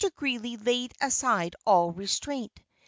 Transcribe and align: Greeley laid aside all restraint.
Greeley 0.15 0.57
laid 0.57 0.95
aside 0.99 1.55
all 1.63 1.91
restraint. 1.91 2.59